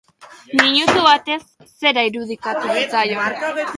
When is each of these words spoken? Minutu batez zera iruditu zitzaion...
Minutu 0.61 1.03
batez 1.07 1.37
zera 1.83 2.07
iruditu 2.11 2.55
zitzaion... 2.71 3.43